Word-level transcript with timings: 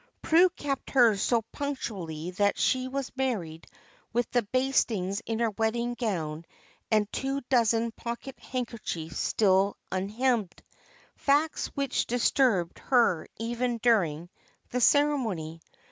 Prue 0.23 0.49
kept 0.49 0.89
hers 0.89 1.21
so 1.21 1.43
punctually 1.51 2.31
that 2.31 2.57
she 2.57 2.87
was 2.87 3.15
married 3.15 3.67
with 4.11 4.27
the 4.31 4.41
bastings 4.41 5.21
in 5.27 5.37
her 5.37 5.51
wedding 5.51 5.93
gown 5.93 6.43
and 6.89 7.05
two 7.13 7.39
dozen 7.49 7.91
pocket 7.91 8.39
handkerchiefs 8.39 9.19
still 9.19 9.77
unhemmed; 9.91 10.63
facts 11.17 11.67
which 11.75 12.07
disturbed 12.07 12.79
her 12.79 13.27
even 13.37 13.77
during 13.77 14.27
the 14.71 14.81
ceremony. 14.81 15.61